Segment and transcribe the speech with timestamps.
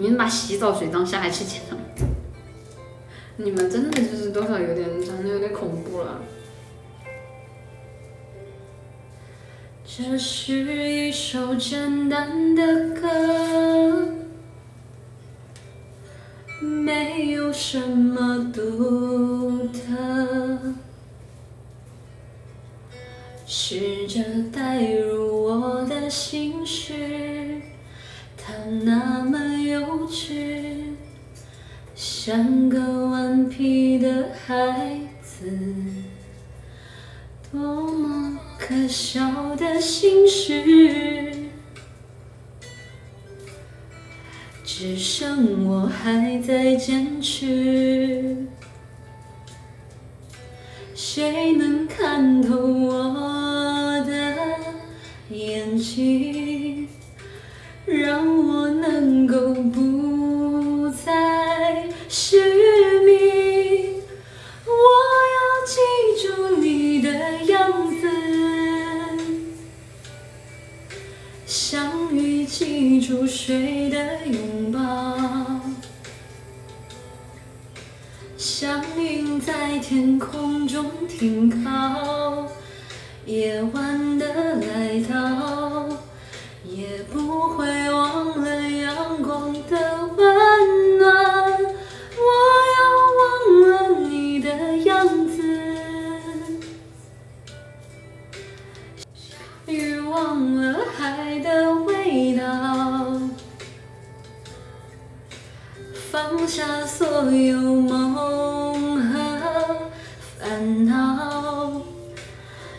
[0.00, 1.76] 你们把洗澡水当下海去捡了，
[3.36, 6.20] 你们真的就是多少有点，长得有点恐怖了。
[9.84, 10.54] 这是
[10.88, 14.14] 一首简单的歌，
[16.60, 20.58] 没有什么独特。
[23.44, 24.22] 试着
[24.52, 27.60] 带入我的心事，
[28.36, 28.52] 它
[28.82, 29.37] 那么
[31.94, 35.50] 像个顽皮的孩子。
[37.50, 41.34] 多么可笑的心事，
[44.64, 48.46] 只剩我还在坚持。
[50.94, 54.36] 谁能看透我的
[55.30, 56.47] 眼睛，
[58.18, 64.02] 让我能够不再失明？
[64.66, 64.74] 我
[65.36, 65.78] 要记
[66.26, 67.08] 住你的
[67.44, 68.10] 样子，
[71.46, 74.80] 相遇记住水的拥抱，
[78.36, 82.48] 像云在天空中停靠，
[83.26, 85.88] 夜晚的来到，
[86.64, 87.87] 也不会
[100.18, 102.42] 忘了海的味道，
[106.10, 109.76] 放下所有梦和
[110.40, 111.80] 烦恼，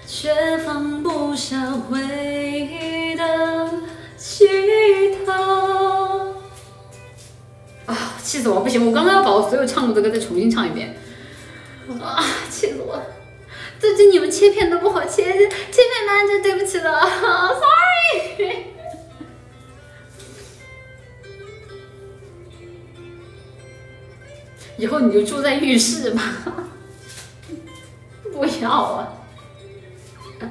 [0.05, 3.69] 却放不下回忆的
[4.17, 4.45] 乞
[5.25, 5.33] 讨。
[7.85, 8.59] 啊，气死我！
[8.59, 10.93] 不行，我刚刚要把我所有唱过的歌再重新唱一遍。
[12.01, 13.03] 啊，气死我了！
[13.79, 18.35] 最近你们切片都不好切，切片慢就对不起了啊，sorry。
[24.77, 26.21] 以后你就住在浴室吧，
[28.31, 29.13] 不要啊！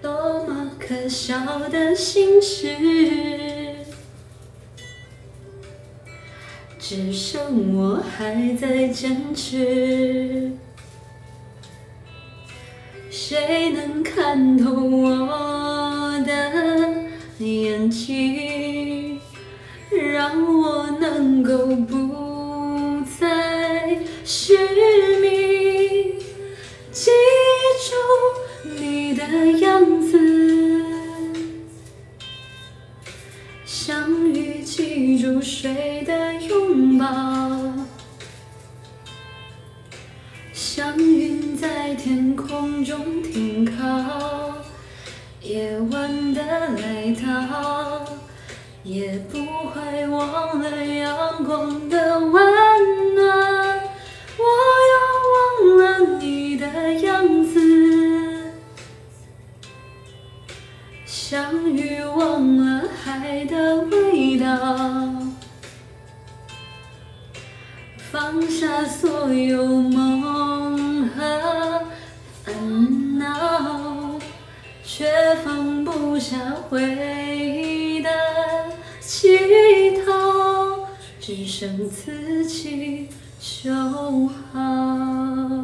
[0.00, 2.68] 多么可笑的心事，
[6.90, 10.50] 只剩我还在坚持。
[13.08, 17.04] 谁能看透我的
[17.38, 19.20] 眼睛，
[19.88, 24.58] 让我能够不再失
[25.20, 26.18] 明？
[26.90, 27.12] 记
[27.86, 27.94] 住
[28.80, 29.22] 你的
[29.60, 30.18] 样子，
[33.64, 36.59] 相遇记住谁的拥
[42.84, 44.54] 中停靠，
[45.42, 48.06] 夜晚的来到，
[48.82, 53.80] 也不会忘了阳光的温暖。
[54.38, 54.44] 我
[54.92, 54.94] 要
[55.34, 55.38] 忘
[55.78, 56.66] 了你的
[57.00, 58.52] 样子，
[61.04, 64.46] 相遇忘了海的味道，
[68.10, 71.59] 放下所有梦和，
[74.82, 76.36] 却放不下
[76.68, 78.10] 回忆的
[79.00, 80.12] 乞讨，
[81.20, 83.08] 只剩自己
[83.38, 83.72] 就
[84.52, 85.59] 好。